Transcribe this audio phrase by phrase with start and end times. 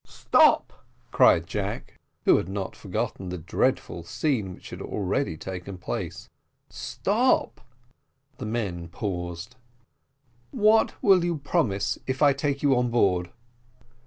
[0.07, 6.27] "Stop," cried Jack, who had not forgotten the dreadful scene which had already taken place,
[6.71, 7.61] "stop."
[8.39, 9.57] The men paused.
[10.49, 13.29] "What will you promise if I take you on board?"